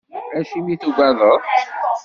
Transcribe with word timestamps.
Acimi 0.39 0.73
tugadeḍ? 0.81 1.41